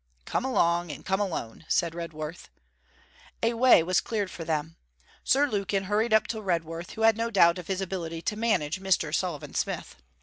'Come 0.25 0.43
along, 0.43 0.89
and 0.91 1.05
come 1.05 1.19
alone,' 1.19 1.63
said 1.67 1.93
Redworth. 1.93 2.49
A 3.43 3.53
way 3.53 3.83
was 3.83 4.01
cleared 4.01 4.31
for 4.31 4.43
them. 4.43 4.75
Sir 5.23 5.45
Lukin 5.47 5.83
hurried 5.83 6.11
up 6.11 6.25
to 6.25 6.41
Redworth, 6.41 6.93
who 6.93 7.01
had 7.03 7.15
no 7.17 7.29
doubt 7.29 7.59
of 7.59 7.67
his 7.67 7.81
ability 7.81 8.23
to 8.23 8.35
manage 8.35 8.81
Mr. 8.81 9.13
Sullivan 9.13 9.53
Smith. 9.53 9.97